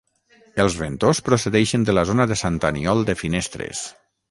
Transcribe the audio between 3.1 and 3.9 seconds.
de Finestres.